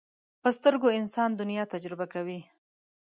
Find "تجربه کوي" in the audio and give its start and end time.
1.73-2.39